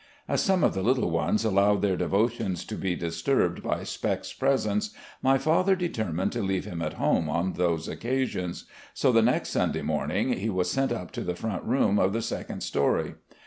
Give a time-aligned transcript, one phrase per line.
[0.27, 4.89] As some of the little ones allowed their devotions to be disturbed by Spec's presence,
[5.21, 8.65] my father determined to leave him at home on those occasions.
[8.95, 12.23] So the next Sunday morning, he was sent up to the front room of the
[12.23, 13.13] second story.